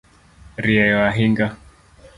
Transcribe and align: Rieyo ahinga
Rieyo 0.63 0.97
ahinga 1.09 1.45